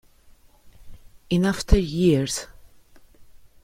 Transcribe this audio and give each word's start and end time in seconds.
In 1.29 1.45
After 1.45 1.77
Years 1.77 2.47